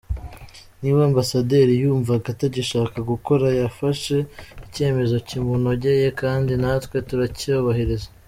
[0.81, 4.15] Niba ambasaderi yumvaga atagishaka gukora, yafashe
[4.65, 8.07] icyemezo kimunogeye kandi natwe turacyubahiriza.